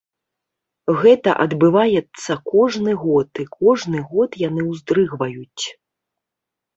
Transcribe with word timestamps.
Гэта 1.01 1.33
адбываецца 1.43 2.37
кожны 2.53 2.95
год, 3.03 3.29
і 3.43 3.45
кожны 3.57 3.99
год 4.15 4.29
яны 4.47 4.61
ўздрыгваюць. 4.71 5.65